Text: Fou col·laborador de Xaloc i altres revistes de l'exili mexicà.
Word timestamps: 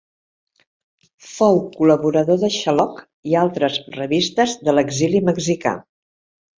Fou 1.33 1.59
col·laborador 1.75 2.41
de 2.45 2.51
Xaloc 2.57 3.05
i 3.35 3.39
altres 3.45 3.79
revistes 4.01 4.61
de 4.67 4.79
l'exili 4.79 5.27
mexicà. 5.33 5.81